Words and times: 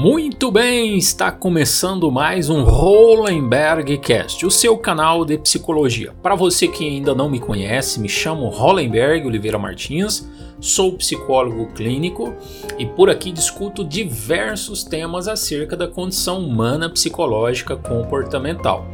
Muito 0.00 0.52
bem, 0.52 0.96
está 0.96 1.32
começando 1.32 2.08
mais 2.08 2.48
um 2.48 2.62
Hollenberg 2.62 3.98
Cast, 3.98 4.46
o 4.46 4.50
seu 4.50 4.78
canal 4.78 5.24
de 5.24 5.36
psicologia. 5.36 6.14
Para 6.22 6.36
você 6.36 6.68
que 6.68 6.86
ainda 6.86 7.16
não 7.16 7.28
me 7.28 7.40
conhece, 7.40 7.98
me 7.98 8.08
chamo 8.08 8.48
Hollenberg 8.48 9.26
Oliveira 9.26 9.58
Martins, 9.58 10.24
sou 10.60 10.92
psicólogo 10.92 11.72
clínico 11.72 12.32
e 12.78 12.86
por 12.86 13.10
aqui 13.10 13.32
discuto 13.32 13.84
diversos 13.84 14.84
temas 14.84 15.26
acerca 15.26 15.76
da 15.76 15.88
condição 15.88 16.46
humana 16.46 16.88
psicológica 16.88 17.74
comportamental. 17.74 18.86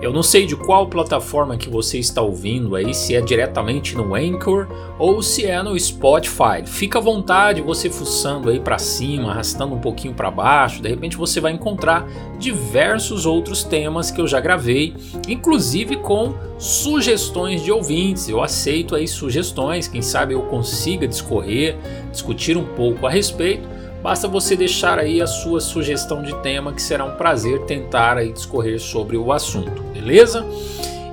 Eu 0.00 0.14
não 0.14 0.22
sei 0.22 0.46
de 0.46 0.56
qual 0.56 0.86
plataforma 0.86 1.58
que 1.58 1.68
você 1.68 1.98
está 1.98 2.22
ouvindo 2.22 2.74
aí, 2.74 2.94
se 2.94 3.14
é 3.14 3.20
diretamente 3.20 3.94
no 3.94 4.14
Anchor 4.14 4.66
ou 4.98 5.22
se 5.22 5.44
é 5.44 5.62
no 5.62 5.78
Spotify. 5.78 6.64
Fica 6.64 6.98
à 6.98 7.02
vontade 7.02 7.60
você 7.60 7.90
fuçando 7.90 8.48
aí 8.48 8.58
para 8.58 8.78
cima, 8.78 9.30
arrastando 9.30 9.74
um 9.74 9.78
pouquinho 9.78 10.14
para 10.14 10.30
baixo, 10.30 10.80
de 10.80 10.88
repente 10.88 11.18
você 11.18 11.38
vai 11.38 11.52
encontrar 11.52 12.08
diversos 12.38 13.26
outros 13.26 13.62
temas 13.62 14.10
que 14.10 14.22
eu 14.22 14.26
já 14.26 14.40
gravei, 14.40 14.94
inclusive 15.28 15.96
com 15.96 16.34
sugestões 16.58 17.62
de 17.62 17.70
ouvintes. 17.70 18.26
Eu 18.26 18.42
aceito 18.42 18.94
aí 18.94 19.06
sugestões, 19.06 19.86
quem 19.86 20.00
sabe 20.00 20.32
eu 20.32 20.40
consiga 20.42 21.06
discorrer, 21.06 21.76
discutir 22.10 22.56
um 22.56 22.64
pouco 22.64 23.06
a 23.06 23.10
respeito. 23.10 23.68
Basta 24.02 24.26
você 24.26 24.56
deixar 24.56 24.98
aí 24.98 25.20
a 25.20 25.26
sua 25.26 25.60
sugestão 25.60 26.22
de 26.22 26.34
tema 26.36 26.72
que 26.72 26.80
será 26.80 27.04
um 27.04 27.16
prazer 27.16 27.60
tentar 27.66 28.16
aí 28.16 28.32
discorrer 28.32 28.80
sobre 28.80 29.16
o 29.16 29.30
assunto, 29.30 29.82
beleza? 29.92 30.46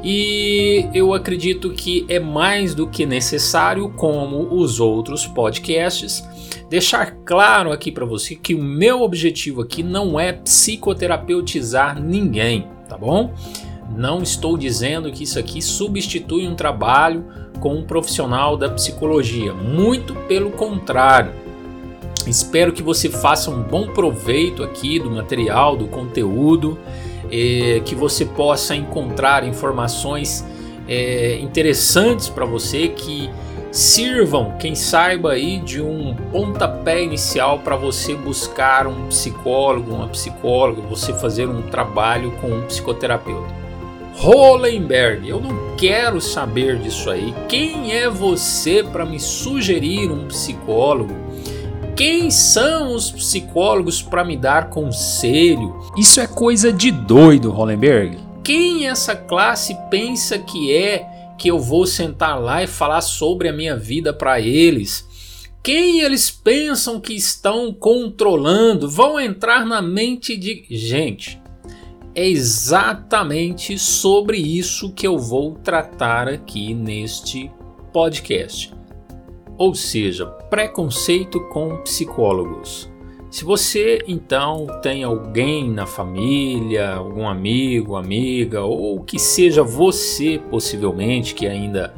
E 0.03 0.87
eu 0.93 1.13
acredito 1.13 1.71
que 1.71 2.05
é 2.07 2.17
mais 2.17 2.73
do 2.73 2.87
que 2.87 3.05
necessário, 3.05 3.89
como 3.89 4.53
os 4.55 4.79
outros 4.79 5.25
podcasts, 5.25 6.23
deixar 6.69 7.11
claro 7.25 7.73
aqui 7.73 7.91
para 7.91 8.05
você 8.05 8.35
que 8.35 8.55
o 8.55 8.63
meu 8.63 9.01
objetivo 9.01 9.61
aqui 9.61 9.83
não 9.83 10.17
é 10.17 10.31
psicoterapeutizar 10.31 12.01
ninguém, 12.01 12.67
tá 12.87 12.97
bom? 12.97 13.33
Não 13.93 14.21
estou 14.21 14.57
dizendo 14.57 15.11
que 15.11 15.23
isso 15.23 15.37
aqui 15.37 15.61
substitui 15.61 16.47
um 16.47 16.55
trabalho 16.55 17.25
com 17.59 17.75
um 17.75 17.83
profissional 17.83 18.55
da 18.55 18.69
psicologia, 18.69 19.53
muito 19.53 20.13
pelo 20.27 20.51
contrário. 20.51 21.46
Espero 22.29 22.73
que 22.73 22.83
você 22.83 23.09
faça 23.09 23.49
um 23.49 23.63
bom 23.63 23.87
proveito 23.87 24.63
aqui 24.63 24.99
do 24.99 25.09
material, 25.09 25.75
do 25.75 25.87
conteúdo, 25.87 26.77
que 27.85 27.95
você 27.95 28.25
possa 28.25 28.75
encontrar 28.75 29.45
informações 29.45 30.45
eh, 30.87 31.37
interessantes 31.41 32.29
para 32.29 32.45
você 32.45 32.87
que 32.87 33.29
sirvam, 33.71 34.53
quem 34.57 34.73
saiba 34.73 35.33
aí, 35.33 35.59
de 35.59 35.81
um 35.81 36.15
pontapé 36.31 37.03
inicial 37.03 37.59
para 37.59 37.75
você 37.75 38.15
buscar 38.15 38.87
um 38.87 39.07
psicólogo, 39.07 39.93
uma 39.93 40.07
psicóloga, 40.07 40.81
você 40.81 41.13
fazer 41.13 41.47
um 41.47 41.63
trabalho 41.63 42.31
com 42.41 42.47
um 42.47 42.61
psicoterapeuta. 42.65 43.55
Hollenberg, 44.15 45.29
eu 45.29 45.39
não 45.39 45.75
quero 45.75 46.19
saber 46.19 46.79
disso 46.79 47.09
aí. 47.11 47.35
Quem 47.47 47.93
é 47.93 48.09
você 48.09 48.81
para 48.81 49.05
me 49.05 49.19
sugerir 49.19 50.09
um 50.09 50.27
psicólogo? 50.27 51.13
Quem 51.97 52.29
são 52.29 52.93
os 52.93 53.09
psicólogos 53.09 54.03
para 54.03 54.23
me 54.23 54.37
dar 54.37 54.69
conselho? 54.69 55.81
Isso 55.97 56.21
é 56.21 56.27
coisa 56.27 56.71
de 56.71 56.91
doido, 56.91 57.49
Hollenberg. 57.49 58.19
Quem 58.43 58.87
essa 58.87 59.15
classe 59.15 59.75
pensa 59.89 60.37
que 60.37 60.71
é 60.71 61.07
que 61.39 61.49
eu 61.49 61.57
vou 61.57 61.87
sentar 61.87 62.39
lá 62.39 62.61
e 62.61 62.67
falar 62.67 63.01
sobre 63.01 63.49
a 63.49 63.53
minha 63.53 63.75
vida 63.75 64.13
para 64.13 64.39
eles? 64.39 65.07
Quem 65.63 66.01
eles 66.01 66.29
pensam 66.29 67.01
que 67.01 67.15
estão 67.15 67.73
controlando? 67.73 68.87
Vão 68.87 69.19
entrar 69.19 69.65
na 69.65 69.81
mente 69.81 70.37
de. 70.37 70.65
Gente, 70.69 71.41
é 72.13 72.27
exatamente 72.27 73.75
sobre 73.79 74.37
isso 74.37 74.93
que 74.93 75.07
eu 75.07 75.17
vou 75.17 75.55
tratar 75.55 76.27
aqui 76.27 76.75
neste 76.75 77.51
podcast 77.91 78.76
ou 79.57 79.73
seja, 79.73 80.25
preconceito 80.25 81.39
com 81.49 81.77
psicólogos. 81.77 82.89
Se 83.29 83.43
você 83.43 84.03
então 84.07 84.67
tem 84.81 85.03
alguém 85.03 85.69
na 85.69 85.85
família, 85.85 86.93
algum 86.93 87.27
amigo, 87.27 87.95
amiga, 87.95 88.61
ou 88.61 89.01
que 89.01 89.19
seja 89.19 89.63
você 89.63 90.39
possivelmente 90.49 91.35
que 91.35 91.45
ainda 91.45 91.93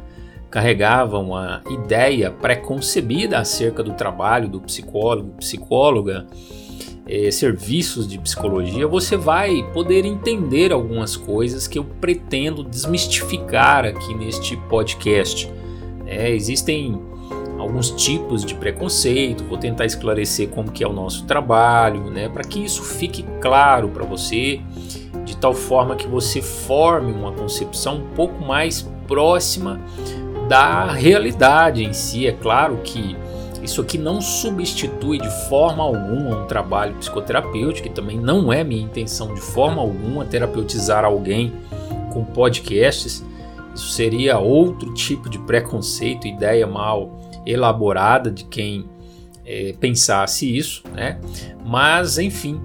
carregava 0.50 1.18
uma 1.18 1.62
ideia 1.70 2.30
preconcebida 2.30 3.38
acerca 3.38 3.82
do 3.82 3.92
trabalho 3.92 4.48
do 4.48 4.60
psicólogo, 4.60 5.30
psicóloga, 5.38 6.26
eh, 7.06 7.30
serviços 7.30 8.08
de 8.08 8.18
psicologia, 8.18 8.86
você 8.88 9.16
vai 9.16 9.62
poder 9.72 10.04
entender 10.04 10.72
algumas 10.72 11.16
coisas 11.16 11.68
que 11.68 11.78
eu 11.78 11.84
pretendo 11.84 12.64
desmistificar 12.64 13.84
aqui 13.84 14.12
neste 14.14 14.56
podcast. 14.68 15.48
É, 16.04 16.28
existem 16.30 17.00
alguns 17.60 17.90
tipos 17.90 18.44
de 18.44 18.54
preconceito, 18.54 19.44
vou 19.44 19.58
tentar 19.58 19.84
esclarecer 19.84 20.48
como 20.48 20.70
que 20.70 20.82
é 20.82 20.88
o 20.88 20.92
nosso 20.92 21.24
trabalho, 21.24 22.10
né, 22.10 22.28
para 22.28 22.42
que 22.42 22.64
isso 22.64 22.82
fique 22.82 23.24
claro 23.40 23.88
para 23.88 24.04
você, 24.04 24.60
de 25.24 25.36
tal 25.36 25.54
forma 25.54 25.96
que 25.96 26.06
você 26.06 26.40
forme 26.40 27.12
uma 27.12 27.32
concepção 27.32 27.96
um 27.96 28.14
pouco 28.14 28.44
mais 28.44 28.88
próxima 29.06 29.80
da 30.48 30.90
realidade 30.90 31.84
em 31.84 31.92
si. 31.92 32.26
É 32.26 32.32
claro 32.32 32.78
que 32.82 33.16
isso 33.62 33.80
aqui 33.80 33.98
não 33.98 34.20
substitui 34.20 35.18
de 35.18 35.30
forma 35.48 35.82
alguma 35.82 36.42
um 36.42 36.46
trabalho 36.46 36.94
psicoterapêutico, 36.94 37.88
que 37.88 37.94
também 37.94 38.18
não 38.18 38.52
é 38.52 38.64
minha 38.64 38.82
intenção 38.82 39.34
de 39.34 39.40
forma 39.40 39.82
alguma 39.82 40.24
terapeutizar 40.24 41.04
alguém 41.04 41.52
com 42.12 42.24
podcasts. 42.24 43.24
Isso 43.74 43.90
seria 43.90 44.38
outro 44.38 44.92
tipo 44.94 45.28
de 45.28 45.38
preconceito, 45.38 46.26
ideia 46.26 46.66
mal 46.66 47.10
elaborada 47.46 48.30
de 48.30 48.44
quem 48.44 48.88
é, 49.44 49.74
pensasse 49.78 50.56
isso, 50.56 50.82
né? 50.94 51.18
Mas 51.64 52.18
enfim, 52.18 52.60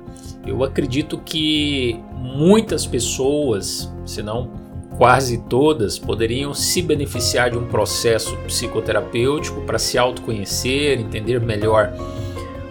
eu 0.45 0.63
acredito 0.63 1.17
que 1.17 1.99
muitas 2.15 2.85
pessoas, 2.85 3.91
se 4.05 4.21
não 4.21 4.51
quase 4.97 5.39
todas, 5.49 5.99
poderiam 5.99 6.53
se 6.53 6.81
beneficiar 6.81 7.51
de 7.51 7.57
um 7.57 7.65
processo 7.65 8.35
psicoterapêutico 8.45 9.61
para 9.61 9.77
se 9.77 9.97
autoconhecer, 9.97 10.99
entender 10.99 11.41
melhor 11.41 11.93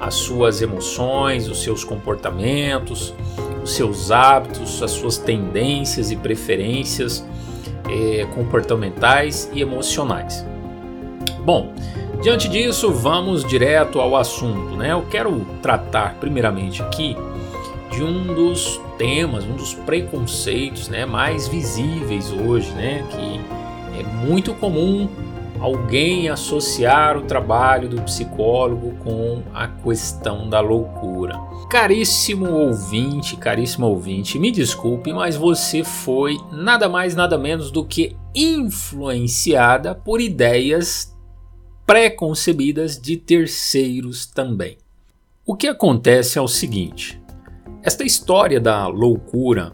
as 0.00 0.14
suas 0.14 0.62
emoções, 0.62 1.48
os 1.48 1.62
seus 1.62 1.84
comportamentos, 1.84 3.14
os 3.62 3.72
seus 3.72 4.10
hábitos, 4.10 4.82
as 4.82 4.90
suas 4.90 5.18
tendências 5.18 6.10
e 6.10 6.16
preferências 6.16 7.26
é, 7.88 8.24
comportamentais 8.34 9.50
e 9.52 9.60
emocionais. 9.60 10.46
Bom, 11.44 11.74
diante 12.22 12.48
disso, 12.48 12.90
vamos 12.90 13.44
direto 13.44 14.00
ao 14.00 14.16
assunto, 14.16 14.76
né? 14.76 14.92
Eu 14.92 15.02
quero 15.10 15.46
tratar 15.60 16.14
primeiramente 16.14 16.82
aqui 16.82 17.14
de 17.90 18.02
um 18.02 18.34
dos 18.34 18.80
temas, 18.96 19.44
um 19.44 19.54
dos 19.54 19.74
preconceitos, 19.74 20.88
né, 20.88 21.04
mais 21.06 21.46
visíveis 21.46 22.32
hoje, 22.32 22.70
né, 22.72 23.06
que 23.10 24.00
é 24.00 24.26
muito 24.26 24.52
comum 24.54 25.08
alguém 25.60 26.28
associar 26.28 27.16
o 27.16 27.22
trabalho 27.22 27.88
do 27.88 28.02
psicólogo 28.02 28.94
com 29.04 29.42
a 29.54 29.68
questão 29.68 30.48
da 30.48 30.60
loucura. 30.60 31.38
Caríssimo 31.70 32.50
ouvinte, 32.50 33.36
caríssimo 33.36 33.86
ouvinte, 33.86 34.38
me 34.38 34.50
desculpe, 34.50 35.12
mas 35.12 35.36
você 35.36 35.84
foi 35.84 36.36
nada 36.50 36.88
mais 36.88 37.14
nada 37.14 37.38
menos 37.38 37.70
do 37.70 37.84
que 37.84 38.16
influenciada 38.34 39.94
por 39.94 40.20
ideias 40.20 41.13
preconcebidas 41.86 43.00
de 43.00 43.16
terceiros 43.16 44.26
também. 44.26 44.78
O 45.44 45.54
que 45.54 45.66
acontece 45.66 46.38
é 46.38 46.40
o 46.42 46.48
seguinte: 46.48 47.20
esta 47.82 48.04
história 48.04 48.60
da 48.60 48.86
loucura, 48.86 49.72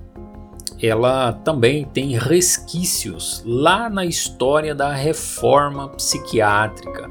ela 0.82 1.32
também 1.32 1.84
tem 1.84 2.18
resquícios 2.18 3.42
lá 3.46 3.88
na 3.88 4.04
história 4.04 4.74
da 4.74 4.92
reforma 4.92 5.88
psiquiátrica. 5.90 7.08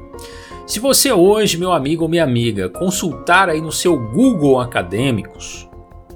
Se 0.66 0.78
você 0.78 1.10
hoje, 1.12 1.56
meu 1.56 1.72
amigo 1.72 2.02
ou 2.02 2.08
minha 2.08 2.22
amiga, 2.22 2.68
consultar 2.68 3.48
aí 3.48 3.60
no 3.60 3.72
seu 3.72 3.98
Google 3.98 4.60
Acadêmicos, 4.60 5.69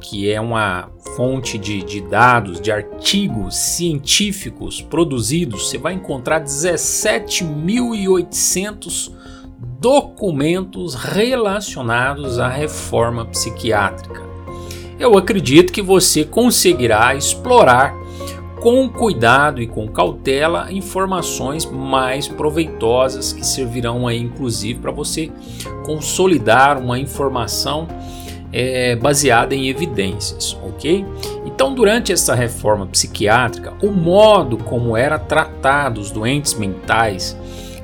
que 0.04 0.30
é 0.30 0.38
uma 0.38 0.90
fonte 1.16 1.56
de, 1.56 1.82
de 1.82 2.02
dados, 2.02 2.60
de 2.60 2.70
artigos 2.70 3.56
científicos 3.56 4.82
produzidos, 4.82 5.70
você 5.70 5.78
vai 5.78 5.94
encontrar 5.94 6.44
17.800 6.44 9.10
documentos 9.80 10.94
relacionados 10.94 12.38
à 12.38 12.48
reforma 12.48 13.24
psiquiátrica. 13.24 14.22
Eu 14.98 15.16
acredito 15.16 15.72
que 15.72 15.80
você 15.80 16.22
conseguirá 16.22 17.14
explorar 17.14 17.94
com 18.60 18.90
cuidado 18.90 19.62
e 19.62 19.66
com 19.66 19.88
cautela 19.88 20.70
informações 20.70 21.64
mais 21.64 22.28
proveitosas 22.28 23.32
que 23.32 23.46
servirão 23.46 24.06
aí 24.06 24.18
inclusive 24.18 24.80
para 24.80 24.92
você 24.92 25.32
consolidar 25.84 26.78
uma 26.78 26.98
informação 26.98 27.88
é, 28.56 28.94
baseada 28.94 29.52
em 29.52 29.68
evidências, 29.68 30.56
ok? 30.62 31.04
Então, 31.44 31.74
durante 31.74 32.12
essa 32.12 32.36
reforma 32.36 32.86
psiquiátrica, 32.86 33.74
o 33.82 33.90
modo 33.90 34.56
como 34.56 34.96
era 34.96 35.18
tratado 35.18 36.00
os 36.00 36.12
doentes 36.12 36.54
mentais 36.54 37.36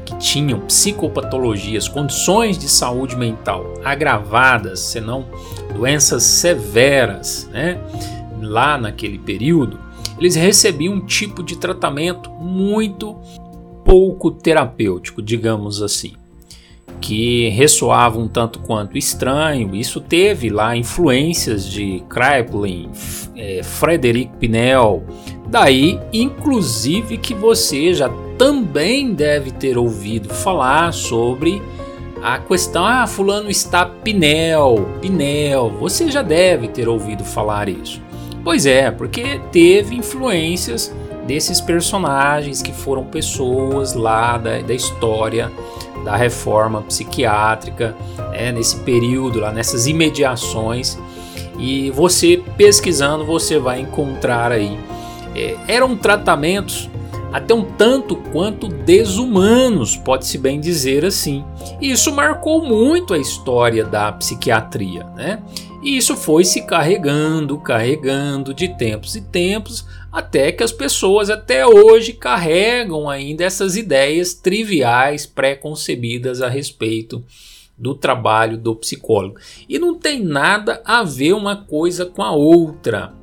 que 0.06 0.16
tinham 0.18 0.60
psicopatologias, 0.60 1.88
condições 1.88 2.56
de 2.56 2.68
saúde 2.68 3.16
mental 3.16 3.74
agravadas, 3.84 4.78
senão 4.78 5.26
doenças 5.74 6.22
severas, 6.22 7.50
né? 7.52 7.80
Lá 8.40 8.78
naquele 8.78 9.18
período, 9.18 9.78
eles 10.18 10.36
recebiam 10.36 10.94
um 10.94 11.04
tipo 11.04 11.42
de 11.42 11.56
tratamento 11.56 12.30
muito 12.30 13.18
pouco 13.84 14.30
terapêutico, 14.30 15.20
digamos 15.20 15.82
assim, 15.82 16.12
que 17.00 17.48
ressoava 17.48 18.18
um 18.18 18.28
tanto 18.28 18.58
quanto 18.60 18.98
estranho. 18.98 19.74
Isso 19.74 20.00
teve 20.00 20.50
lá 20.50 20.76
influências 20.76 21.64
de 21.64 22.02
Kraepelin, 22.08 22.90
é, 23.36 23.62
Frederic 23.62 24.30
Pinel, 24.38 25.04
daí 25.48 25.98
inclusive 26.12 27.16
que 27.16 27.34
você 27.34 27.94
já 27.94 28.08
também 28.36 29.12
deve 29.12 29.50
ter 29.50 29.76
ouvido 29.76 30.28
falar 30.32 30.92
sobre 30.92 31.62
a 32.22 32.38
questão, 32.38 32.84
ah, 32.84 33.06
fulano 33.06 33.48
está 33.48 33.86
Pinel, 33.86 34.86
Pinel, 35.00 35.70
você 35.80 36.10
já 36.10 36.20
deve 36.20 36.68
ter 36.68 36.86
ouvido 36.86 37.24
falar 37.24 37.68
isso. 37.68 38.00
Pois 38.44 38.66
é, 38.66 38.90
porque 38.90 39.40
teve 39.50 39.94
influências 39.96 40.94
desses 41.26 41.60
personagens 41.60 42.60
que 42.60 42.72
foram 42.72 43.04
pessoas 43.04 43.94
lá 43.94 44.36
da, 44.36 44.60
da 44.60 44.74
história 44.74 45.50
da 46.04 46.16
reforma 46.16 46.82
psiquiátrica, 46.82 47.96
né, 48.30 48.52
nesse 48.52 48.76
período, 48.76 49.40
lá 49.40 49.52
nessas 49.52 49.86
imediações. 49.86 50.98
E 51.58 51.90
você 51.90 52.42
pesquisando, 52.56 53.24
você 53.24 53.58
vai 53.58 53.80
encontrar 53.80 54.52
aí. 54.52 54.78
É, 55.34 55.56
eram 55.68 55.96
tratamentos 55.96 56.88
até 57.32 57.54
um 57.54 57.62
tanto 57.62 58.16
quanto 58.16 58.68
desumanos, 58.68 59.96
pode-se 59.96 60.36
bem 60.36 60.60
dizer 60.60 61.04
assim. 61.04 61.44
E 61.80 61.90
isso 61.90 62.12
marcou 62.12 62.64
muito 62.64 63.14
a 63.14 63.18
história 63.18 63.84
da 63.84 64.10
psiquiatria, 64.12 65.04
né? 65.14 65.40
E 65.82 65.96
isso 65.96 66.16
foi 66.16 66.44
se 66.44 66.62
carregando, 66.62 67.56
carregando 67.58 68.52
de 68.52 68.68
tempos 68.68 69.14
e 69.16 69.20
tempos, 69.20 69.86
até 70.12 70.52
que 70.52 70.62
as 70.62 70.72
pessoas 70.72 71.30
até 71.30 71.66
hoje 71.66 72.12
carregam 72.12 73.08
ainda 73.08 73.44
essas 73.44 73.76
ideias 73.76 74.34
triviais 74.34 75.26
pré-concebidas 75.26 76.42
a 76.42 76.48
respeito 76.48 77.24
do 77.76 77.94
trabalho 77.94 78.58
do 78.58 78.74
psicólogo. 78.76 79.38
E 79.68 79.78
não 79.78 79.98
tem 79.98 80.22
nada 80.22 80.82
a 80.84 81.02
ver 81.02 81.32
uma 81.32 81.56
coisa 81.56 82.04
com 82.04 82.22
a 82.22 82.32
outra. 82.32 83.14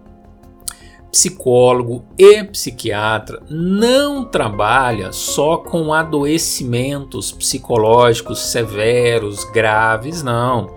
Psicólogo 1.11 2.05
e 2.17 2.43
psiquiatra 2.43 3.41
não 3.49 4.25
trabalha 4.25 5.11
só 5.11 5.57
com 5.57 5.93
adoecimentos 5.93 7.31
psicológicos 7.31 8.39
severos, 8.39 9.43
graves, 9.45 10.21
não 10.21 10.75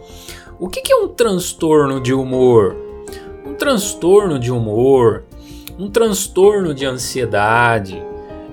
o 0.61 0.69
que, 0.69 0.93
é 0.93 0.97
um 0.97 1.09
transtorno 1.09 1.99
de 1.99 2.13
humor? 2.13 2.77
Um 3.47 3.55
transtorno 3.55 4.39
de 4.39 4.53
humor, 4.53 5.25
um 5.81 5.89
transtorno 5.89 6.75
de 6.75 6.85
ansiedade, 6.85 8.03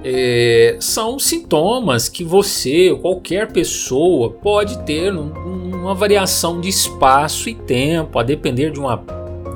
é, 0.01 0.77
são 0.79 1.19
sintomas 1.19 2.07
que 2.07 2.23
você, 2.23 2.97
qualquer 3.01 3.51
pessoa, 3.51 4.29
pode 4.29 4.77
ter 4.85 5.13
uma 5.13 5.93
variação 5.93 6.61
de 6.61 6.69
espaço 6.69 7.49
e 7.49 7.53
tempo, 7.53 8.17
a 8.17 8.23
depender 8.23 8.71
de 8.71 8.79
uma, 8.79 9.03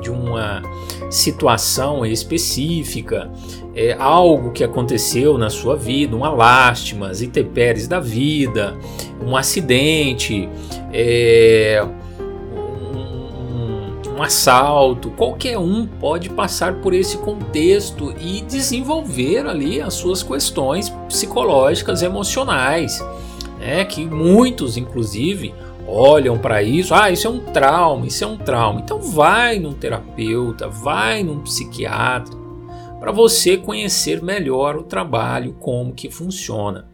de 0.01 0.09
uma 0.09 0.61
situação 1.09 2.05
específica, 2.05 3.31
é, 3.73 3.93
algo 3.93 4.51
que 4.51 4.65
aconteceu 4.65 5.37
na 5.37 5.49
sua 5.49 5.77
vida, 5.77 6.13
uma 6.13 6.29
lástima, 6.29 7.07
as 7.07 7.21
intempéries 7.21 7.87
da 7.87 8.01
vida, 8.01 8.77
um 9.25 9.37
acidente, 9.37 10.49
é, 10.91 11.81
um 14.21 14.23
assalto, 14.23 15.09
qualquer 15.11 15.57
um 15.57 15.87
pode 15.87 16.29
passar 16.29 16.75
por 16.75 16.93
esse 16.93 17.17
contexto 17.17 18.13
e 18.21 18.41
desenvolver 18.41 19.47
ali 19.47 19.81
as 19.81 19.95
suas 19.95 20.21
questões 20.21 20.89
psicológicas, 21.07 22.03
emocionais, 22.03 23.03
né? 23.59 23.83
que 23.83 24.05
muitos, 24.05 24.77
inclusive, 24.77 25.55
olham 25.87 26.37
para 26.37 26.61
isso, 26.61 26.93
ah, 26.93 27.09
isso 27.09 27.25
é 27.25 27.29
um 27.31 27.39
trauma, 27.39 28.05
isso 28.05 28.23
é 28.23 28.27
um 28.27 28.37
trauma. 28.37 28.79
Então 28.81 29.01
vai 29.01 29.57
num 29.57 29.73
terapeuta, 29.73 30.67
vai 30.67 31.23
num 31.23 31.39
psiquiatra 31.39 32.39
para 32.99 33.11
você 33.11 33.57
conhecer 33.57 34.21
melhor 34.21 34.75
o 34.75 34.83
trabalho, 34.83 35.55
como 35.59 35.93
que 35.93 36.11
funciona. 36.11 36.90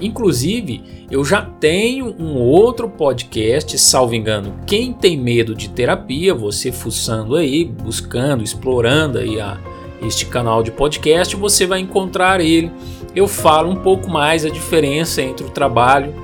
Inclusive, 0.00 1.06
eu 1.10 1.24
já 1.24 1.42
tenho 1.42 2.14
um 2.18 2.36
outro 2.36 2.88
podcast, 2.88 3.78
salvo 3.78 4.14
engano, 4.14 4.54
quem 4.66 4.92
tem 4.92 5.16
medo 5.16 5.54
de 5.54 5.68
terapia, 5.68 6.34
você 6.34 6.72
fuçando 6.72 7.36
aí, 7.36 7.64
buscando, 7.64 8.42
explorando 8.42 9.18
aí 9.18 9.40
a, 9.40 9.58
este 10.02 10.26
canal 10.26 10.62
de 10.62 10.70
podcast, 10.70 11.36
você 11.36 11.66
vai 11.66 11.80
encontrar 11.80 12.40
ele. 12.40 12.70
Eu 13.14 13.28
falo 13.28 13.70
um 13.70 13.76
pouco 13.76 14.10
mais 14.10 14.44
a 14.44 14.50
diferença 14.50 15.22
entre 15.22 15.46
o 15.46 15.50
trabalho 15.50 16.14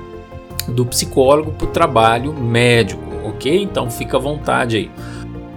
do 0.67 0.85
psicólogo 0.85 1.51
para 1.51 1.67
o 1.67 1.71
trabalho 1.71 2.33
médico, 2.33 3.01
ok? 3.25 3.61
Então 3.61 3.89
fica 3.89 4.17
à 4.17 4.19
vontade 4.19 4.77
aí. 4.77 4.91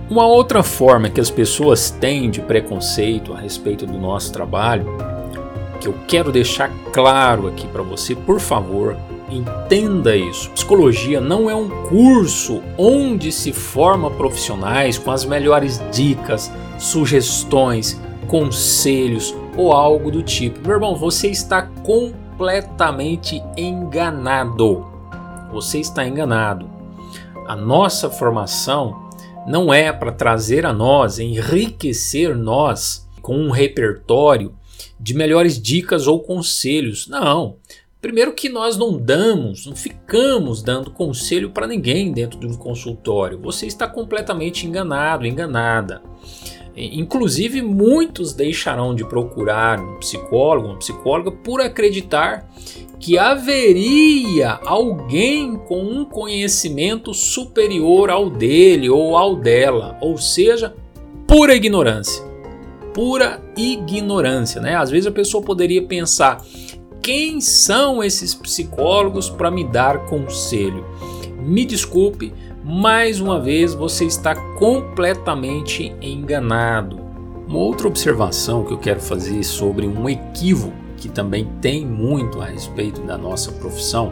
Uma 0.09 0.27
outra 0.27 0.63
forma 0.63 1.09
que 1.09 1.21
as 1.21 1.31
pessoas 1.31 1.91
têm 1.91 2.31
de 2.31 2.41
preconceito 2.41 3.33
a 3.33 3.39
respeito 3.39 3.87
do 3.87 3.99
nosso 3.99 4.33
trabalho 4.33 4.87
que 5.85 5.89
eu 5.89 5.95
quero 6.09 6.33
deixar 6.33 6.71
claro 6.95 7.47
aqui 7.47 7.69
para 7.69 7.83
você, 7.83 8.15
por 8.15 8.41
favor, 8.41 8.97
entenda 9.31 10.17
isso. 10.17 10.51
Psicologia 10.53 11.21
não 11.21 11.51
é 11.51 11.55
um 11.55 11.69
curso 11.89 12.63
onde 12.79 13.31
se 13.31 13.53
forma 13.53 14.11
profissionais 14.11 14.97
com 14.97 15.11
as 15.11 15.27
melhores 15.27 15.83
dicas, 15.93 16.51
sugestões, 16.79 18.01
conselhos 18.27 19.35
ou 19.59 19.73
algo 19.75 20.11
do 20.11 20.23
tipo. 20.23 20.67
Meu 20.67 20.77
irmão, 20.77 20.97
você 20.97 21.29
está 21.29 21.61
completamente 21.61 23.43
enganado. 23.55 24.87
Você 25.53 25.81
está 25.81 26.07
enganado. 26.07 26.67
A 27.47 27.55
nossa 27.55 28.09
formação 28.09 29.11
não 29.47 29.73
é 29.73 29.93
para 29.93 30.13
trazer 30.13 30.65
a 30.65 30.73
nós, 30.73 31.19
enriquecer 31.19 32.35
nós 32.35 33.07
com 33.21 33.37
um 33.37 33.51
repertório 33.51 34.55
de 34.99 35.15
melhores 35.15 35.61
dicas 35.61 36.07
ou 36.07 36.21
conselhos. 36.21 37.07
Não. 37.07 37.57
Primeiro 38.05 38.35
que 38.35 38.51
nós 38.51 38.77
não 38.77 38.99
damos, 38.99 39.65
não 39.65 39.75
ficamos 39.75 40.63
dando 40.63 40.91
conselho 40.91 41.49
para 41.49 41.67
ninguém 41.67 42.13
dentro 42.13 42.39
de 42.39 42.47
um 42.47 42.55
consultório. 42.55 43.41
Você 43.41 43.67
está 43.67 43.89
completamente 43.89 44.67
enganado, 44.67 45.27
enganada. 45.27 46.03
Inclusive, 46.77 47.63
muitos 47.63 48.35
deixarão 48.35 48.95
de 48.95 49.09
procurar 49.09 49.81
um 49.81 49.99
psicólogo, 50.01 50.69
uma 50.69 50.79
psicóloga, 50.79 51.31
por 51.31 51.63
acreditar 51.63 52.47
que 53.01 53.17
haveria 53.17 54.61
alguém 54.67 55.57
com 55.57 55.83
um 55.83 56.05
conhecimento 56.05 57.15
superior 57.15 58.11
ao 58.11 58.29
dele 58.29 58.91
ou 58.91 59.17
ao 59.17 59.35
dela, 59.35 59.97
ou 60.03 60.19
seja, 60.19 60.75
pura 61.27 61.55
ignorância 61.55 62.34
pura 62.95 63.43
ignorância, 63.57 64.61
né? 64.61 64.77
Às 64.77 64.89
vezes 64.89 65.07
a 65.07 65.11
pessoa 65.11 65.43
poderia 65.43 65.83
pensar: 65.83 66.43
quem 67.03 67.41
são 67.41 68.03
esses 68.03 68.35
psicólogos 68.35 69.29
para 69.29 69.51
me 69.51 69.65
dar 69.65 70.07
conselho? 70.07 70.87
Me 71.39 71.67
desculpe, 71.67 72.33
mais 72.65 73.21
uma 73.21 73.39
vez 73.39 73.75
você 73.75 74.07
está 74.07 74.35
completamente 74.59 75.95
enganado. 76.01 76.99
Uma 77.47 77.59
outra 77.59 77.87
observação 77.87 78.65
que 78.65 78.73
eu 78.73 78.79
quero 78.79 79.01
fazer 79.01 79.43
sobre 79.45 79.87
um 79.87 80.09
equívoco 80.09 80.73
que 80.97 81.09
também 81.11 81.47
tem 81.61 81.85
muito 81.85 82.41
a 82.41 82.47
respeito 82.47 83.03
da 83.03 83.19
nossa 83.19 83.53
profissão 83.53 84.11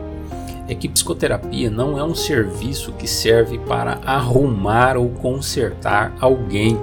é 0.68 0.74
que 0.74 0.88
psicoterapia 0.88 1.70
não 1.70 1.98
é 1.98 2.04
um 2.04 2.14
serviço 2.14 2.92
que 2.92 3.06
serve 3.06 3.58
para 3.58 3.98
arrumar 4.04 4.98
ou 4.98 5.08
consertar 5.08 6.14
alguém 6.20 6.78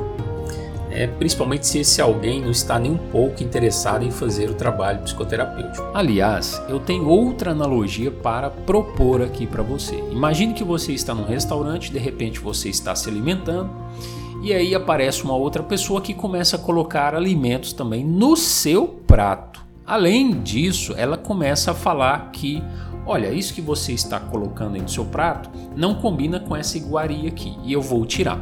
é, 0.91 1.07
principalmente 1.07 1.67
se 1.67 1.79
esse 1.79 2.01
alguém 2.01 2.41
não 2.41 2.51
está 2.51 2.79
nem 2.79 2.91
um 2.91 2.97
pouco 2.97 3.43
interessado 3.43 4.03
em 4.03 4.11
fazer 4.11 4.49
o 4.49 4.53
trabalho 4.53 4.99
psicoterapêutico. 4.99 5.85
Aliás, 5.93 6.61
eu 6.67 6.79
tenho 6.79 7.07
outra 7.07 7.51
analogia 7.51 8.11
para 8.11 8.49
propor 8.49 9.21
aqui 9.21 9.45
para 9.45 9.63
você. 9.63 9.95
Imagine 10.11 10.53
que 10.53 10.63
você 10.63 10.93
está 10.93 11.13
num 11.13 11.25
restaurante, 11.25 11.91
de 11.91 11.99
repente 11.99 12.39
você 12.39 12.69
está 12.69 12.95
se 12.95 13.09
alimentando 13.09 13.69
e 14.41 14.53
aí 14.53 14.73
aparece 14.73 15.23
uma 15.23 15.35
outra 15.35 15.61
pessoa 15.61 16.01
que 16.01 16.13
começa 16.13 16.55
a 16.55 16.59
colocar 16.59 17.13
alimentos 17.13 17.73
também 17.73 18.05
no 18.05 18.35
seu 18.37 18.87
prato. 18.87 19.59
Além 19.85 20.39
disso, 20.41 20.93
ela 20.95 21.17
começa 21.17 21.71
a 21.71 21.73
falar 21.73 22.31
que 22.31 22.63
olha, 23.09 23.33
isso 23.33 23.55
que 23.55 23.61
você 23.61 23.91
está 23.91 24.19
colocando 24.19 24.75
aí 24.75 24.81
no 24.81 24.87
seu 24.87 25.03
prato 25.03 25.49
não 25.75 25.95
combina 25.95 26.39
com 26.39 26.55
essa 26.55 26.77
iguaria 26.77 27.27
aqui 27.27 27.57
e 27.63 27.73
eu 27.73 27.81
vou 27.81 28.05
tirar. 28.05 28.39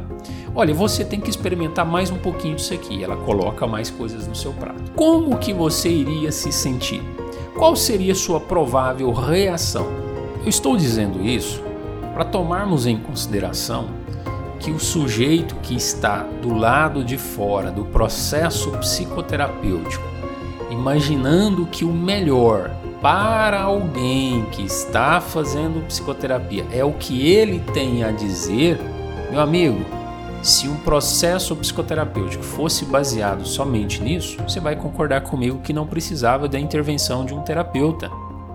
Olha, 0.54 0.74
você 0.74 1.06
tem 1.06 1.18
que 1.18 1.30
experimentar 1.30 1.86
mais 1.86 2.10
um 2.10 2.18
pouquinho 2.18 2.54
disso 2.54 2.74
aqui. 2.74 3.02
Ela 3.02 3.16
coloca 3.16 3.66
mais 3.66 3.90
coisas 3.90 4.28
no 4.28 4.34
seu 4.34 4.52
prato. 4.52 4.92
Como 4.94 5.38
que 5.38 5.54
você 5.54 5.88
iria 5.88 6.30
se 6.30 6.52
sentir? 6.52 7.02
Qual 7.56 7.74
seria 7.74 8.14
sua 8.14 8.38
provável 8.38 9.10
reação? 9.10 9.86
Eu 10.42 10.48
estou 10.48 10.76
dizendo 10.76 11.24
isso 11.24 11.62
para 12.12 12.26
tomarmos 12.26 12.86
em 12.86 12.98
consideração 12.98 13.88
que 14.60 14.70
o 14.70 14.78
sujeito 14.78 15.54
que 15.62 15.74
está 15.74 16.24
do 16.42 16.52
lado 16.52 17.02
de 17.02 17.16
fora 17.16 17.70
do 17.70 17.86
processo 17.86 18.70
psicoterapêutico, 18.72 20.04
imaginando 20.70 21.64
que 21.64 21.86
o 21.86 21.92
melhor 21.92 22.70
para 23.00 23.60
alguém 23.62 24.44
que 24.46 24.62
está 24.62 25.20
fazendo 25.20 25.86
psicoterapia 25.86 26.66
é 26.72 26.84
o 26.84 26.92
que 26.92 27.28
ele 27.28 27.60
tem 27.72 28.02
a 28.02 28.10
dizer, 28.10 28.80
meu 29.30 29.40
amigo, 29.40 29.84
se 30.42 30.68
um 30.68 30.76
processo 30.76 31.54
psicoterapêutico 31.54 32.42
fosse 32.42 32.84
baseado 32.84 33.46
somente 33.46 34.02
nisso, 34.02 34.36
você 34.42 34.58
vai 34.58 34.74
concordar 34.74 35.20
comigo 35.22 35.60
que 35.60 35.72
não 35.72 35.86
precisava 35.86 36.48
da 36.48 36.58
intervenção 36.58 37.24
de 37.24 37.34
um 37.34 37.42
terapeuta. 37.42 38.10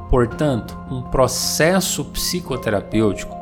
Portanto, 0.09 0.77
um 0.91 1.01
processo 1.01 2.05
psicoterapêutico 2.05 3.35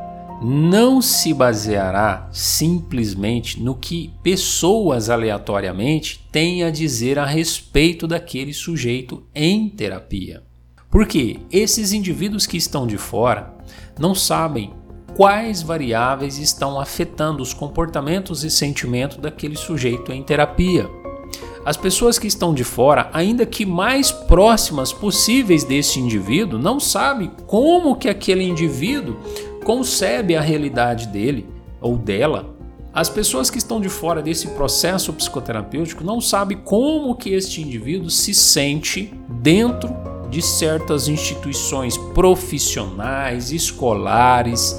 não 0.44 1.02
se 1.02 1.34
baseará 1.34 2.28
simplesmente 2.32 3.62
no 3.62 3.76
que 3.76 4.14
pessoas 4.24 5.10
aleatoriamente 5.10 6.28
têm 6.32 6.64
a 6.64 6.72
dizer 6.72 7.20
a 7.20 7.26
respeito 7.26 8.08
daquele 8.08 8.54
sujeito 8.54 9.24
em 9.36 9.70
terapia. 9.70 10.51
Porque 10.92 11.40
esses 11.50 11.94
indivíduos 11.94 12.46
que 12.46 12.58
estão 12.58 12.86
de 12.86 12.98
fora 12.98 13.54
não 13.98 14.14
sabem 14.14 14.74
quais 15.16 15.62
variáveis 15.62 16.38
estão 16.38 16.78
afetando 16.80 17.42
os 17.42 17.54
comportamentos 17.54 18.44
e 18.44 18.52
sentimentos 18.52 19.18
daquele 19.18 19.56
sujeito 19.56 20.12
em 20.12 20.22
terapia. 20.22 20.90
As 21.64 21.78
pessoas 21.78 22.20
que 22.20 22.28
estão 22.28 22.54
de 22.54 22.66
fora, 22.66 23.10
ainda 23.14 23.46
que 23.46 23.66
mais 23.66 24.12
próximas 24.12 24.92
possíveis 24.92 25.64
desse 25.64 26.00
indivíduo, 26.00 26.60
não 26.60 26.80
sabem 26.80 27.32
como 27.48 27.96
que 27.96 28.10
aquele 28.10 28.44
indivíduo 28.44 29.16
concebe 29.64 30.36
a 30.36 30.42
realidade 30.42 31.08
dele 31.08 31.48
ou 31.80 31.98
dela. 31.98 32.54
As 32.94 33.08
pessoas 33.08 33.50
que 33.50 33.60
estão 33.60 33.80
de 33.80 33.88
fora 33.88 34.22
desse 34.22 34.50
processo 34.50 35.14
psicoterapêutico 35.14 36.04
não 36.04 36.20
sabem 36.20 36.58
como 36.58 37.16
que 37.16 37.30
este 37.30 37.62
indivíduo 37.62 38.10
se 38.10 38.34
sente 38.34 39.14
dentro 39.30 40.11
de 40.32 40.42
certas 40.42 41.10
instituições 41.10 41.98
profissionais, 41.98 43.52
escolares, 43.52 44.76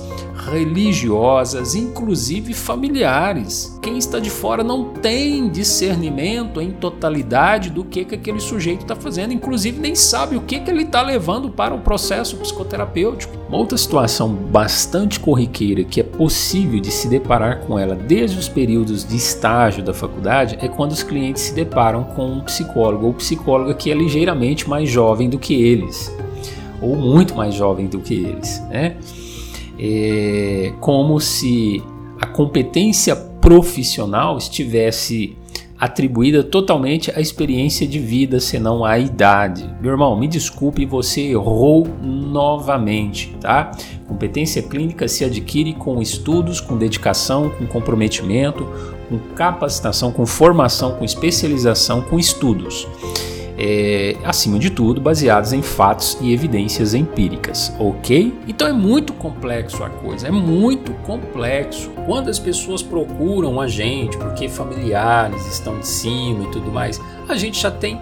religiosas, 0.51 1.75
inclusive 1.75 2.53
familiares. 2.53 3.79
Quem 3.81 3.99
está 3.99 4.19
de 4.19 4.31
fora 4.31 4.65
não 4.65 4.93
tem 4.95 5.49
discernimento 5.49 6.61
em 6.61 6.71
totalidade 6.71 7.71
do 7.71 7.85
que, 7.85 8.05
que 8.05 8.15
aquele 8.15 8.41
sujeito 8.41 8.83
está 8.83 8.97
fazendo, 8.97 9.33
inclusive 9.33 9.79
nem 9.79 9.95
sabe 9.95 10.37
o 10.37 10.41
que, 10.41 10.61
que 10.61 10.71
ele 10.71 10.83
está 10.83 11.03
levando 11.03 11.51
para 11.51 11.75
o 11.75 11.81
processo 11.81 12.37
psicoterapêutico. 12.37 13.37
Uma 13.49 13.59
outra 13.59 13.77
situação 13.77 14.31
bastante 14.33 15.21
corriqueira 15.21 15.85
que 15.85 16.01
é 16.01 16.05
possível 16.05 16.81
de 16.81 16.91
se 16.91 17.09
deparar 17.09 17.61
com 17.61 17.79
ela 17.79 17.95
desde 17.95 18.39
os 18.39 18.49
períodos 18.49 19.07
de 19.07 19.17
estágio 19.17 19.85
da 19.85 19.93
faculdade 19.93 20.59
é 20.61 20.69
quando 20.69 20.93
os 20.93 21.03
clientes 21.03 21.43
se 21.43 21.55
deparam 21.55 22.05
com 22.05 22.27
um 22.27 22.41
psicólogo 22.41 23.07
ou 23.07 23.15
psicóloga 23.15 23.75
que 23.75 23.91
é 23.91 23.95
ligeiramente 23.95 24.69
mais 24.69 24.89
jovem 24.89 25.29
do 25.29 25.39
que 25.43 25.63
eles, 25.63 26.15
ou 26.81 26.97
muito 26.97 27.35
mais 27.35 27.55
jovem 27.55 27.87
do 27.87 28.01
que 28.01 28.15
eles, 28.15 28.61
né? 28.71 28.97
é, 29.79 30.73
como 30.81 31.19
se 31.21 31.83
a 32.21 32.27
competência 32.27 33.17
profissional 33.17 34.39
estivesse 34.39 35.37
atribuída 35.77 36.45
totalmente 36.45 37.11
à 37.11 37.21
experiência 37.21 37.85
de 37.85 37.99
vida, 37.99 38.39
senão 38.39 38.85
à 38.85 38.97
idade. 39.01 39.69
Meu 39.81 39.91
irmão, 39.91 40.17
me 40.17 40.29
desculpe, 40.29 40.87
você 40.87 41.23
errou 41.33 41.89
novamente, 42.01 43.35
tá? 43.41 43.73
Competência 44.07 44.63
clínica 44.63 45.09
se 45.09 45.25
adquire 45.25 45.73
com 45.73 46.01
estudos, 46.01 46.61
com 46.61 46.79
dedicação, 46.79 47.51
com 47.51 47.67
comprometimento, 47.67 48.65
com 49.09 49.19
capacitação, 49.35 50.13
com 50.13 50.25
formação, 50.25 50.93
com 50.93 51.05
especialização, 51.05 52.01
com 52.03 52.17
estudos 52.17 52.87
é, 53.59 54.17
acima 54.25 54.59
de 54.59 54.71
tudo, 54.71 55.01
baseados 55.01 55.53
em 55.53 55.63
fatos 55.63 56.17
e 56.21 56.33
evidências 56.33 56.95
empíricas, 56.95 57.73
ok? 57.79 58.35
Então 58.49 58.67
é 58.67 58.73
muito 58.73 59.13
complexo 59.13 59.85
a 59.85 59.91
coisa, 59.91 60.29
é 60.29 60.31
muito 60.31 60.93
complexo. 61.05 61.91
Quando 62.07 62.29
as 62.29 62.39
pessoas 62.39 62.83
procuram 62.83 63.61
a 63.61 63.69
gente 63.69 64.17
porque 64.17 64.49
familiares 64.49 65.47
estão 65.47 65.79
de 65.79 65.87
cima 65.87 66.45
e 66.45 66.51
tudo 66.51 66.71
mais, 66.71 67.01
a 67.29 67.37
gente 67.37 67.61
já 67.61 67.71
tem 67.71 68.01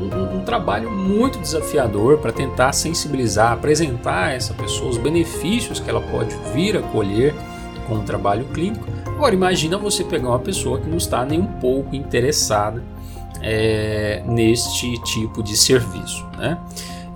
um, 0.00 0.38
um, 0.38 0.44
trabalho 0.44 0.90
muito 0.90 1.38
desafiador 1.38 2.18
para 2.18 2.32
tentar 2.32 2.72
sensibilizar, 2.72 3.52
apresentar 3.52 4.26
a 4.26 4.32
essa 4.32 4.52
pessoa 4.52 4.90
os 4.90 4.98
benefícios 4.98 5.80
que 5.80 5.88
ela 5.88 6.00
pode 6.00 6.34
vir 6.54 6.76
a 6.76 6.82
colher 6.82 7.34
com 7.86 7.94
o 7.94 8.02
trabalho 8.02 8.44
clínico. 8.46 8.84
Agora 9.06 9.34
imagina 9.34 9.78
você 9.78 10.04
pegar 10.04 10.28
uma 10.28 10.38
pessoa 10.38 10.78
que 10.78 10.88
não 10.88 10.98
está 10.98 11.24
nem 11.24 11.40
um 11.40 11.46
pouco 11.46 11.96
interessada 11.96 12.82
é, 13.42 14.22
neste 14.26 15.00
tipo 15.02 15.42
de 15.42 15.56
serviço. 15.56 16.24
Né? 16.36 16.58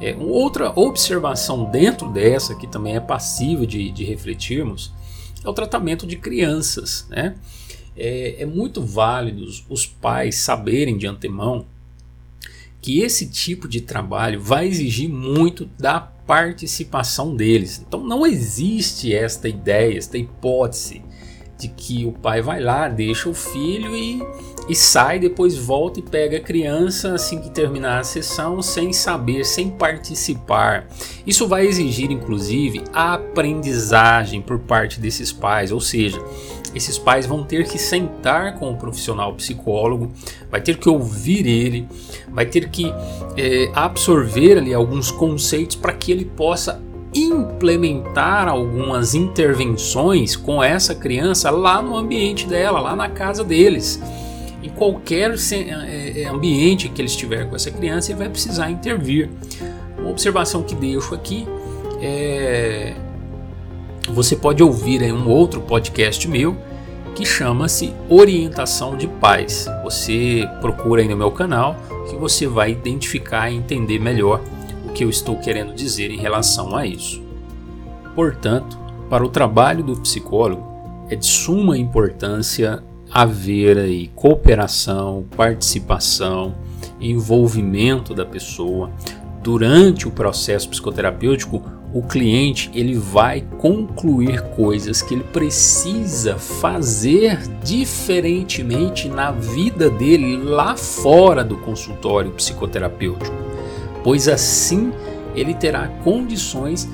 É, 0.00 0.17
outra 0.19 0.73
observação 0.79 1.65
dentro 1.65 2.11
dessa, 2.11 2.55
que 2.55 2.67
também 2.67 2.97
é 2.97 3.00
passível 3.00 3.67
de, 3.67 3.91
de 3.91 4.05
refletirmos, 4.05 4.93
é 5.45 5.49
o 5.49 5.53
tratamento 5.53 6.07
de 6.07 6.17
crianças. 6.17 7.07
Né? 7.11 7.35
É, 7.97 8.43
é 8.43 8.47
muito 8.47 8.83
válido 8.83 9.45
os 9.69 9.87
pais 9.87 10.37
saberem 10.37 10.97
de 10.97 11.07
antemão 11.07 11.67
que 12.81 13.00
esse 13.00 13.29
tipo 13.29 13.69
de 13.69 13.83
trabalho 13.83 14.41
vai 14.41 14.67
exigir 14.67 15.09
muito 15.09 15.69
da 15.79 16.00
participação 16.00 17.35
deles. 17.35 17.85
Então 17.87 18.03
não 18.03 18.27
existe 18.27 19.15
esta 19.15 19.49
ideia, 19.49 19.99
esta 19.99 20.17
hipótese 20.17 21.03
de 21.59 21.69
que 21.69 22.07
o 22.07 22.12
pai 22.12 22.41
vai 22.41 22.59
lá, 22.61 22.89
deixa 22.89 23.29
o 23.29 23.35
filho 23.35 23.95
e, 23.95 24.23
e 24.71 24.75
sai, 24.77 25.19
depois 25.19 25.57
volta 25.57 25.99
e 25.99 26.03
pega 26.03 26.37
a 26.37 26.41
criança 26.41 27.12
assim 27.12 27.41
que 27.41 27.50
terminar 27.50 27.99
a 27.99 28.05
sessão, 28.05 28.62
sem 28.62 28.93
saber, 28.93 29.45
sem 29.45 29.69
participar. 29.69 30.87
Isso 31.27 31.49
vai 31.49 31.67
exigir, 31.67 32.12
inclusive, 32.12 32.85
a 32.93 33.15
aprendizagem 33.15 34.41
por 34.41 34.61
parte 34.61 35.00
desses 35.00 35.33
pais, 35.33 35.73
ou 35.73 35.81
seja, 35.81 36.23
esses 36.73 36.97
pais 36.97 37.27
vão 37.27 37.43
ter 37.43 37.67
que 37.67 37.79
sentar 37.81 38.61
com 38.61 38.71
o 38.71 38.77
profissional 38.77 39.35
psicólogo, 39.35 40.12
vai 40.49 40.61
ter 40.61 40.77
que 40.77 40.89
ouvir 40.89 41.49
ele, 41.49 41.89
vai 42.29 42.47
ter 42.47 42.69
que 42.69 42.95
é, 43.37 43.73
absorver 43.75 44.59
ali 44.59 44.73
alguns 44.73 45.11
conceitos 45.11 45.75
para 45.75 45.93
que 45.95 46.12
ele 46.12 46.25
possa 46.25 46.81
implementar 47.12 48.47
algumas 48.47 49.17
intervenções 49.17 50.37
com 50.37 50.62
essa 50.62 50.95
criança 50.95 51.50
lá 51.50 51.83
no 51.83 51.97
ambiente 51.97 52.47
dela, 52.47 52.79
lá 52.79 52.95
na 52.95 53.09
casa 53.09 53.43
deles. 53.43 54.00
Em 54.62 54.69
qualquer 54.69 55.35
é, 55.52 56.23
é, 56.23 56.29
ambiente 56.29 56.88
que 56.88 57.00
ele 57.00 57.09
estiver 57.09 57.49
com 57.49 57.57
essa 57.57 57.71
criança, 57.71 58.12
ele 58.12 58.19
vai 58.19 58.29
precisar 58.29 58.71
intervir. 58.71 59.31
Uma 59.99 60.11
observação 60.11 60.62
que 60.62 60.75
deixo 60.75 61.14
aqui 61.14 61.47
é. 62.00 62.95
Você 64.11 64.35
pode 64.35 64.62
ouvir 64.62 65.02
aí 65.02 65.12
um 65.12 65.29
outro 65.29 65.61
podcast 65.61 66.26
meu 66.29 66.57
que 67.14 67.25
chama-se 67.25 67.93
Orientação 68.09 68.97
de 68.97 69.07
Pais. 69.07 69.67
Você 69.85 70.49
procura 70.61 71.02
aí 71.02 71.09
no 71.09 71.17
meu 71.17 71.31
canal 71.31 71.76
que 72.09 72.17
você 72.17 72.47
vai 72.47 72.73
identificar 72.73 73.50
e 73.50 73.57
entender 73.57 73.99
melhor 73.99 74.40
o 74.87 74.93
que 74.93 75.05
eu 75.05 75.11
estou 75.11 75.37
querendo 75.38 75.75
dizer 75.75 76.11
em 76.11 76.17
relação 76.17 76.75
a 76.76 76.87
isso. 76.87 77.23
Portanto, 78.14 78.79
para 79.09 79.25
o 79.25 79.29
trabalho 79.29 79.83
do 79.83 80.00
psicólogo, 80.00 80.67
é 81.09 81.17
de 81.17 81.26
suma 81.26 81.76
importância 81.76 82.83
haver 83.12 83.79
aí 83.79 84.09
cooperação, 84.14 85.25
participação, 85.37 86.55
envolvimento 87.00 88.14
da 88.14 88.25
pessoa. 88.25 88.90
Durante 89.43 90.07
o 90.07 90.11
processo 90.11 90.69
psicoterapêutico, 90.69 91.62
o 91.93 92.02
cliente 92.02 92.71
ele 92.75 92.95
vai 92.95 93.40
concluir 93.59 94.43
coisas 94.50 95.02
que 95.02 95.14
ele 95.14 95.25
precisa 95.25 96.37
fazer 96.37 97.38
diferentemente 97.64 99.09
na 99.09 99.33
vida 99.33 99.90
dele 99.90 100.37
lá 100.37 100.76
fora 100.76 101.43
do 101.43 101.57
consultório 101.57 102.31
psicoterapêutico 102.31 103.50
pois 104.02 104.29
assim 104.29 104.93
ele 105.35 105.55
terá 105.55 105.88
condições 106.02 106.88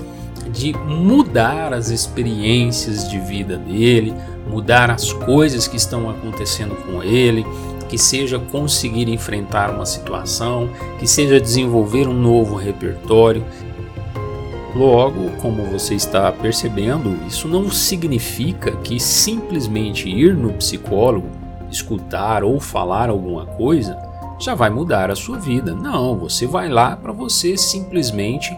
de 0.53 0.73
mudar 0.75 1.73
as 1.73 1.91
experiências 1.91 3.09
de 3.11 3.19
vida 3.19 3.57
dele, 3.57 4.15
mudar 4.49 4.91
as 4.91 5.13
coisas 5.13 5.67
que 5.67 5.77
estão 5.77 6.09
acontecendo 6.09 6.75
com 6.77 7.03
ele, 7.03 7.45
que 7.89 7.99
seja 7.99 8.39
conseguir 8.39 9.09
enfrentar 9.09 9.71
uma 9.71 9.87
situação, 9.87 10.69
que 10.99 11.07
seja 11.07 11.41
desenvolver 11.41 12.09
um 12.09 12.15
novo 12.15 12.57
repertório. 12.57 13.45
Logo, 14.75 15.31
como 15.41 15.65
você 15.65 15.95
está 15.95 16.31
percebendo, 16.31 17.17
isso 17.27 17.49
não 17.49 17.71
significa 17.71 18.73
que 18.73 19.01
simplesmente 19.01 20.09
ir 20.09 20.35
no 20.35 20.53
psicólogo, 20.53 21.29
escutar 21.71 22.45
ou 22.45 22.61
falar 22.61 23.09
alguma 23.09 23.47
coisa 23.47 23.97
já 24.39 24.55
vai 24.55 24.69
mudar 24.69 25.11
a 25.11 25.17
sua 25.17 25.39
vida. 25.39 25.75
Não, 25.75 26.19
você 26.19 26.47
vai 26.47 26.69
lá 26.69 26.95
para 26.95 27.13
você 27.13 27.57
simplesmente 27.57 28.55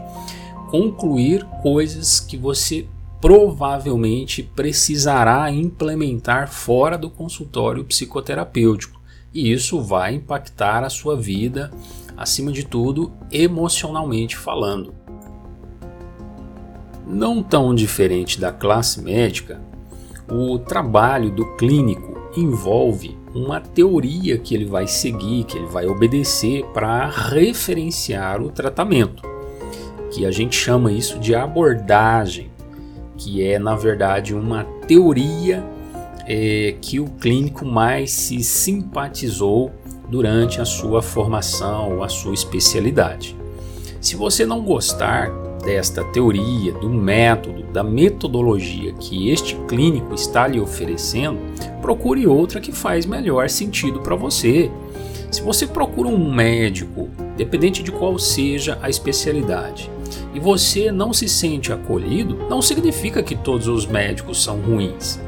concluir 0.71 1.47
coisas 1.63 2.21
que 2.21 2.37
você 2.37 2.87
provavelmente 3.21 4.43
precisará 4.43 5.51
implementar 5.51 6.49
fora 6.49 6.97
do 6.97 7.11
consultório 7.11 7.85
psicoterapêutico. 7.85 9.01
E 9.35 9.53
isso 9.53 9.81
vai 9.81 10.15
impactar 10.15 10.85
a 10.85 10.91
sua 10.91 11.17
vida, 11.17 11.71
acima 12.17 12.51
de 12.53 12.65
tudo, 12.65 13.13
emocionalmente 13.31 14.37
falando. 14.37 14.95
Não 17.07 17.43
tão 17.43 17.75
diferente 17.75 18.41
da 18.41 18.53
classe 18.53 19.01
médica, 19.01 19.61
o 20.31 20.59
trabalho 20.59 21.31
do 21.31 21.57
clínico 21.57 22.19
envolve 22.37 23.17
uma 23.35 23.61
teoria 23.61 24.39
que 24.39 24.55
ele 24.55 24.65
vai 24.65 24.87
seguir, 24.87 25.45
que 25.45 25.57
ele 25.57 25.67
vai 25.67 25.87
obedecer 25.87 26.65
para 26.67 27.09
referenciar 27.09 28.43
o 28.43 28.51
tratamento, 28.51 29.23
que 30.13 30.27
a 30.27 30.31
gente 30.31 30.57
chama 30.57 30.93
isso 30.93 31.19
de 31.19 31.35
abordagem, 31.35 32.48
que 33.19 33.45
é 33.45 33.59
na 33.59 33.75
verdade 33.75 34.35
uma 34.35 34.65
teoria 34.87 35.63
é, 36.27 36.77
que 36.81 37.01
o 37.01 37.07
clínico 37.07 37.67
mais 37.67 38.13
se 38.13 38.43
simpatizou 38.43 39.73
durante 40.09 40.61
a 40.61 40.65
sua 40.65 41.03
formação, 41.03 42.03
a 42.03 42.09
sua 42.09 42.33
especialidade. 42.33 43.37
Se 44.01 44.17
você 44.17 44.47
não 44.47 44.63
gostar 44.63 45.31
desta 45.65 46.05
teoria, 46.05 46.73
do 46.73 46.89
método, 46.89 47.65
da 47.65 47.83
metodologia 47.83 48.93
que 48.95 49.31
este 49.31 49.57
clínico 49.67 50.15
está 50.15 50.47
lhe 50.47 50.61
oferecendo, 50.61 51.39
procure 51.83 52.27
outra 52.27 52.61
que 52.61 52.73
faz 52.73 53.05
melhor 53.05 53.51
sentido 53.51 54.01
para 54.01 54.15
você. 54.15 54.71
Se 55.31 55.43
você 55.43 55.67
procura 55.67 56.09
um 56.09 56.33
médico, 56.33 57.09
dependente 57.37 57.83
de 57.83 57.93
qual 57.93 58.19
seja 58.19 58.79
a 58.81 58.89
especialidade, 58.89 59.91
e 60.35 60.41
você 60.41 60.93
não 60.93 61.13
se 61.13 61.29
sente 61.29 61.73
acolhido, 61.73 62.37
não 62.49 62.61
significa 62.61 63.23
que 63.23 63.35
todos 63.35 63.67
os 63.67 63.87
médicos 63.87 64.43
são 64.43 64.61
ruins. 64.61 65.19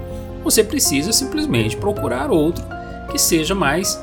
Você 0.45 0.65
precisa 0.65 1.13
simplesmente 1.13 1.77
procurar 1.77 2.31
outro 2.31 2.65
que 3.11 3.19
seja 3.19 3.55
mais 3.55 4.01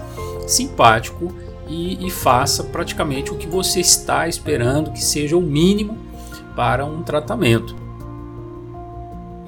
simpático 0.48 1.34
e, 1.68 2.06
e 2.06 2.10
faça 2.10 2.64
praticamente 2.64 3.32
o 3.32 3.38
que 3.38 3.48
você 3.48 3.80
está 3.80 4.28
esperando, 4.28 4.92
que 4.92 5.04
seja 5.04 5.36
o 5.36 5.42
mínimo 5.42 5.98
para 6.56 6.86
um 6.86 7.04
tratamento. 7.04 7.76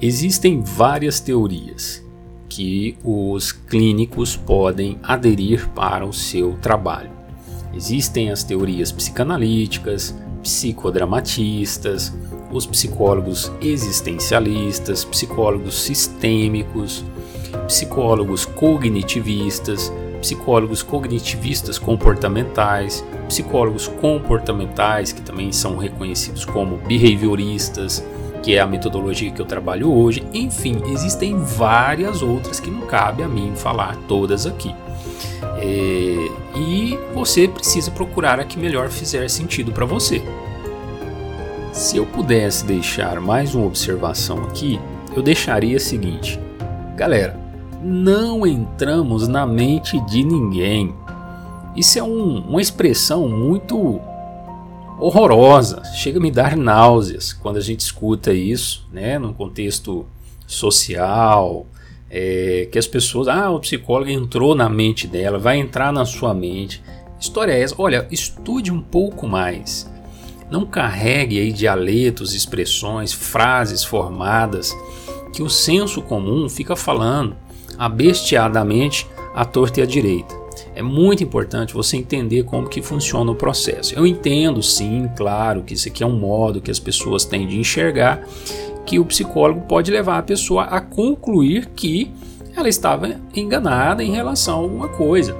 Existem 0.00 0.62
várias 0.62 1.20
teorias 1.20 2.02
que 2.48 2.96
os 3.04 3.52
clínicos 3.52 4.34
podem 4.34 4.98
aderir 5.02 5.68
para 5.70 6.04
o 6.04 6.12
seu 6.12 6.56
trabalho. 6.60 7.10
Existem 7.74 8.30
as 8.30 8.42
teorias 8.42 8.90
psicanalíticas, 8.90 10.14
psicodramatistas, 10.42 12.12
os 12.52 12.66
psicólogos 12.66 13.50
existencialistas, 13.60 15.04
psicólogos 15.04 15.82
sistêmicos, 15.82 17.04
psicólogos 17.66 18.44
cognitivistas, 18.44 19.92
psicólogos 20.20 20.82
cognitivistas 20.82 21.78
comportamentais, 21.78 23.04
psicólogos 23.28 23.88
comportamentais, 23.88 25.12
que 25.12 25.22
também 25.22 25.52
são 25.52 25.76
reconhecidos 25.76 26.44
como 26.44 26.76
behavioristas, 26.78 28.04
que 28.42 28.54
é 28.54 28.60
a 28.60 28.66
metodologia 28.66 29.30
que 29.30 29.40
eu 29.40 29.46
trabalho 29.46 29.92
hoje. 29.92 30.26
Enfim, 30.32 30.82
existem 30.92 31.38
várias 31.38 32.22
outras 32.22 32.58
que 32.58 32.70
não 32.70 32.82
cabe 32.86 33.22
a 33.22 33.28
mim 33.28 33.52
falar 33.54 33.96
todas 34.08 34.46
aqui. 34.46 34.74
É, 35.62 36.58
e 36.58 36.98
você 37.14 37.46
precisa 37.46 37.90
procurar 37.90 38.40
a 38.40 38.44
que 38.44 38.58
melhor 38.58 38.88
fizer 38.88 39.28
sentido 39.28 39.72
para 39.72 39.84
você. 39.84 40.22
Se 41.72 41.98
eu 41.98 42.06
pudesse 42.06 42.64
deixar 42.64 43.20
mais 43.20 43.54
uma 43.54 43.66
observação 43.66 44.42
aqui, 44.44 44.80
eu 45.14 45.22
deixaria 45.22 45.76
a 45.76 45.80
seguinte: 45.80 46.40
galera, 46.96 47.38
não 47.82 48.46
entramos 48.46 49.28
na 49.28 49.46
mente 49.46 50.00
de 50.06 50.24
ninguém. 50.24 50.94
Isso 51.76 51.98
é 51.98 52.02
um, 52.02 52.38
uma 52.40 52.60
expressão 52.60 53.28
muito 53.28 54.00
horrorosa, 54.98 55.82
chega 55.94 56.18
a 56.18 56.22
me 56.22 56.30
dar 56.30 56.56
náuseas 56.56 57.32
quando 57.32 57.56
a 57.56 57.62
gente 57.62 57.80
escuta 57.80 58.32
isso, 58.32 58.86
né, 58.92 59.18
num 59.18 59.32
contexto 59.32 60.04
social, 60.46 61.66
é, 62.10 62.68
que 62.70 62.78
as 62.78 62.86
pessoas, 62.86 63.28
ah, 63.28 63.50
o 63.50 63.60
psicólogo 63.60 64.10
entrou 64.10 64.54
na 64.54 64.68
mente 64.68 65.06
dela, 65.06 65.38
vai 65.38 65.58
entrar 65.58 65.92
na 65.92 66.04
sua 66.04 66.34
mente. 66.34 66.82
História 67.20 67.52
é 67.52 67.60
essa? 67.62 67.74
Olha, 67.78 68.06
estude 68.10 68.72
um 68.72 68.80
pouco 68.80 69.28
mais. 69.28 69.88
Não 70.50 70.66
carregue 70.66 71.38
aí 71.38 71.52
dialetos, 71.52 72.34
expressões, 72.34 73.12
frases 73.12 73.84
formadas 73.84 74.76
que 75.32 75.42
o 75.42 75.48
senso 75.48 76.02
comum 76.02 76.48
fica 76.48 76.74
falando 76.74 77.36
abesteadamente 77.78 79.06
à 79.34 79.44
torta 79.44 79.80
e 79.80 79.82
à 79.82 79.86
direita. 79.86 80.40
É 80.74 80.82
muito 80.82 81.22
importante 81.22 81.74
você 81.74 81.96
entender 81.96 82.42
como 82.44 82.68
que 82.68 82.82
funciona 82.82 83.30
o 83.30 83.34
processo. 83.34 83.94
Eu 83.94 84.06
entendo 84.06 84.62
sim, 84.62 85.08
claro, 85.16 85.62
que 85.62 85.74
isso 85.74 85.88
aqui 85.88 86.02
é 86.02 86.06
um 86.06 86.18
modo 86.18 86.60
que 86.60 86.70
as 86.70 86.78
pessoas 86.78 87.24
têm 87.24 87.46
de 87.46 87.58
enxergar 87.58 88.26
que 88.86 88.98
o 88.98 89.04
psicólogo 89.04 89.62
pode 89.62 89.90
levar 89.90 90.18
a 90.18 90.22
pessoa 90.22 90.64
a 90.64 90.80
concluir 90.80 91.66
que 91.74 92.12
ela 92.56 92.68
estava 92.68 93.16
enganada 93.34 94.02
em 94.02 94.12
relação 94.12 94.54
a 94.54 94.62
alguma 94.62 94.88
coisa. 94.88 95.36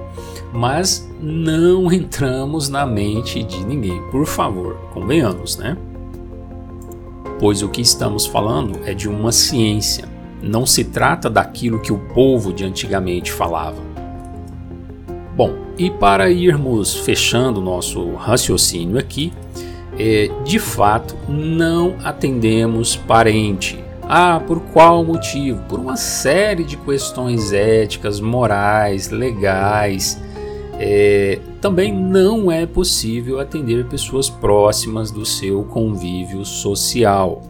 Mas 0.53 1.09
não 1.21 1.91
entramos 1.93 2.69
na 2.69 2.87
mente 2.87 3.43
de 3.43 3.65
ninguém, 3.65 4.01
por 4.11 4.27
favor, 4.27 4.77
convenhamos, 4.93 5.57
né? 5.57 5.77
Pois 7.39 7.63
o 7.63 7.69
que 7.69 7.81
estamos 7.81 8.27
falando 8.27 8.81
é 8.85 8.93
de 8.93 9.09
uma 9.09 9.33
ciência, 9.33 10.05
não 10.43 10.67
se 10.67 10.85
trata 10.85 11.31
daquilo 11.31 11.81
que 11.81 11.93
o 11.93 11.99
povo 11.99 12.53
de 12.53 12.65
antigamente 12.65 13.33
falava. 13.33 13.91
Bom, 15.35 15.55
e 15.79 15.91
para 15.91 16.31
irmos 16.31 16.95
fechando 16.95 17.63
nosso 17.63 18.15
raciocínio 18.15 18.99
aqui, 18.99 19.33
é, 20.01 20.31
de 20.45 20.59
fato 20.59 21.15
não 21.29 21.97
atendemos 22.03 22.97
parente. 22.97 23.79
Ah, 24.03 24.41
por 24.45 24.61
qual 24.73 25.05
motivo? 25.05 25.63
Por 25.69 25.79
uma 25.79 25.97
série 25.97 26.65
de 26.65 26.79
questões 26.79 27.53
éticas, 27.53 28.19
morais, 28.19 29.11
legais. 29.11 30.21
É, 30.79 31.39
também 31.61 31.93
não 31.93 32.51
é 32.51 32.65
possível 32.65 33.39
atender 33.39 33.85
pessoas 33.85 34.31
próximas 34.31 35.11
do 35.11 35.27
seu 35.27 35.65
convívio 35.65 36.45
social 36.47 37.43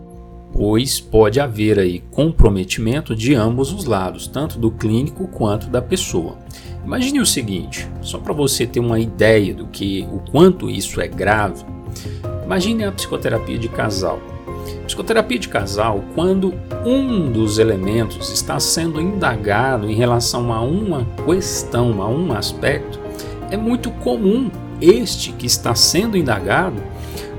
pois 0.52 0.98
pode 0.98 1.38
haver 1.38 1.78
aí 1.78 2.02
comprometimento 2.10 3.14
de 3.14 3.36
ambos 3.36 3.72
os 3.72 3.84
lados, 3.84 4.26
tanto 4.26 4.58
do 4.58 4.70
clínico 4.70 5.28
quanto 5.28 5.68
da 5.68 5.80
pessoa. 5.80 6.38
Imagine 6.84 7.20
o 7.20 7.26
seguinte, 7.26 7.88
só 8.02 8.18
para 8.18 8.32
você 8.32 8.66
ter 8.66 8.80
uma 8.80 8.98
ideia 8.98 9.54
do 9.54 9.68
que 9.68 10.06
o 10.10 10.18
quanto 10.30 10.68
isso 10.68 11.00
é 11.00 11.06
grave. 11.06 11.64
Imagine 12.50 12.82
a 12.82 12.90
psicoterapia 12.90 13.56
de 13.56 13.68
casal. 13.68 14.18
Psicoterapia 14.84 15.38
de 15.38 15.48
casal, 15.48 16.02
quando 16.16 16.52
um 16.84 17.30
dos 17.30 17.60
elementos 17.60 18.32
está 18.32 18.58
sendo 18.58 19.00
indagado 19.00 19.88
em 19.88 19.94
relação 19.94 20.52
a 20.52 20.60
uma 20.60 21.06
questão, 21.24 22.02
a 22.02 22.08
um 22.08 22.32
aspecto, 22.32 22.98
é 23.52 23.56
muito 23.56 23.88
comum 23.92 24.50
este 24.80 25.30
que 25.30 25.46
está 25.46 25.76
sendo 25.76 26.16
indagado 26.16 26.82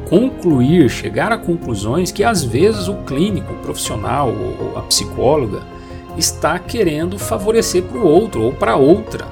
concluir, 0.09 0.89
chegar 0.89 1.33
a 1.33 1.37
conclusões 1.37 2.09
que 2.09 2.23
às 2.23 2.41
vezes 2.41 2.87
o 2.87 2.95
clínico, 3.03 3.51
o 3.51 3.57
profissional 3.57 4.29
ou 4.29 4.77
a 4.77 4.81
psicóloga 4.83 5.61
está 6.17 6.57
querendo 6.57 7.19
favorecer 7.19 7.83
para 7.83 7.97
o 7.97 8.07
outro 8.07 8.43
ou 8.43 8.53
para 8.53 8.77
outra. 8.77 9.27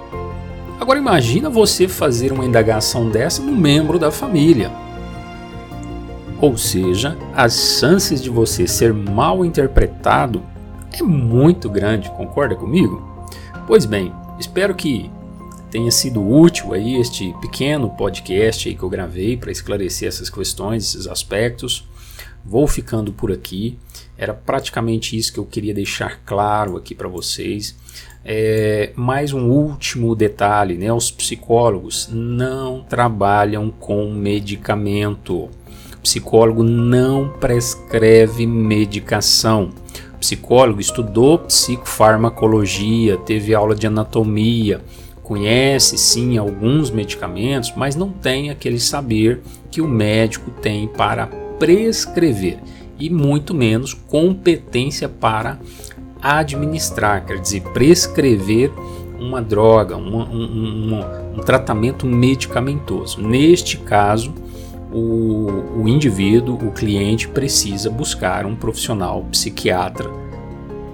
Agora 0.78 1.00
imagina 1.00 1.50
você 1.50 1.88
fazer 1.88 2.34
uma 2.34 2.44
indagação 2.44 3.10
dessa 3.10 3.42
no 3.42 3.56
membro 3.56 3.98
da 3.98 4.12
família. 4.12 4.88
Ou 6.41 6.58
seja, 6.58 7.17
as 7.34 7.80
chances 7.80 8.21
de 8.21 8.30
você 8.30 8.65
ser 8.65 8.93
mal 8.93 9.43
interpretado 9.43 10.41
é 10.93 11.04
muito 11.04 11.69
grande, 11.69 12.10
concorda 12.12 12.56
comigo? 12.56 13.28
Pois 13.67 13.86
bem, 13.86 14.13
espero 14.39 14.73
que 14.73 15.12
tenha 15.69 15.91
sido 15.91 16.25
útil 16.28 16.73
aí 16.73 16.95
este 16.95 17.34
pequeno 17.41 17.89
podcast 17.89 18.67
aí 18.67 18.75
que 18.75 18.82
eu 18.82 18.89
gravei 18.89 19.38
para 19.38 19.52
esclarecer 19.52 20.08
essas 20.08 20.30
questões, 20.30 20.84
esses 20.86 21.08
aspectos. 21.08 21.88
Vou 22.43 22.67
ficando 22.67 23.12
por 23.12 23.32
aqui. 23.32 23.78
Era 24.17 24.34
praticamente 24.34 25.17
isso 25.17 25.34
que 25.34 25.39
eu 25.39 25.45
queria 25.45 25.73
deixar 25.73 26.21
claro 26.25 26.78
aqui 26.78 26.95
para 26.95 27.08
vocês. 27.08 27.75
É, 28.23 28.91
mais 28.95 29.34
um 29.34 29.49
último 29.49 30.15
detalhe, 30.15 30.75
né? 30.75 30.91
Os 30.91 31.12
psicólogos 31.12 32.10
não 32.12 32.82
trabalham 32.84 33.69
com 33.69 34.12
medicamento. 34.12 35.49
Psicólogo 36.02 36.64
não 36.64 37.30
prescreve 37.40 38.46
medicação. 38.46 39.70
Psicólogo 40.20 40.82
estudou 40.82 41.40
psicofarmacologia, 41.40 43.18
teve 43.18 43.54
aula 43.54 43.74
de 43.74 43.88
anatomia, 43.88 44.82
conhece 45.24 45.98
sim 45.98 46.38
alguns 46.38 46.92
medicamentos, 46.92 47.72
mas 47.76 47.96
não 47.96 48.10
tem 48.10 48.50
aquele 48.50 48.80
saber 48.80 49.42
que 49.72 49.82
o 49.82 49.88
médico 49.88 50.52
tem 50.62 50.88
para 50.88 51.28
prescrever 51.58 52.60
e 53.00 53.10
muito 53.10 53.54
menos 53.54 53.94
competência 53.94 55.08
para 55.08 55.60
administrar, 56.22 57.26
quer 57.26 57.40
dizer, 57.40 57.62
prescrever 57.72 58.72
uma 59.20 59.42
droga, 59.42 59.96
um, 59.96 60.22
um, 60.22 61.06
um, 61.36 61.40
tratamento 61.42 62.06
medicamentoso. 62.06 63.22
Neste 63.22 63.78
caso, 63.78 64.34
o, 64.91 65.82
o 65.82 65.88
indivíduo, 65.88 66.56
o 66.56 66.71
cliente, 66.71 67.28
precisa 67.28 67.89
buscar 67.89 68.45
um 68.45 68.56
profissional 68.56 69.23
psiquiatra 69.32 70.10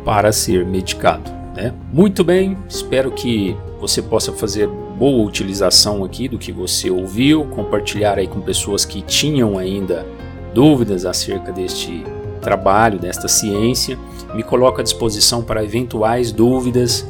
para 0.03 0.31
ser 0.31 0.65
medicado. 0.65 1.31
Né? 1.55 1.73
Muito 1.91 2.23
bem, 2.23 2.57
espero 2.67 3.11
que 3.11 3.55
você 3.79 4.01
possa 4.01 4.31
fazer 4.31 4.67
boa 4.67 5.25
utilização 5.25 6.03
aqui 6.03 6.27
do 6.27 6.37
que 6.37 6.51
você 6.51 6.89
ouviu, 6.89 7.45
compartilhar 7.45 8.17
aí 8.17 8.27
com 8.27 8.41
pessoas 8.41 8.85
que 8.85 9.01
tinham 9.01 9.57
ainda 9.57 10.05
dúvidas 10.53 11.05
acerca 11.05 11.51
deste 11.51 12.03
trabalho, 12.41 12.99
desta 12.99 13.27
ciência. 13.27 13.97
Me 14.33 14.43
coloco 14.43 14.79
à 14.79 14.83
disposição 14.83 15.41
para 15.41 15.63
eventuais 15.63 16.31
dúvidas 16.31 17.05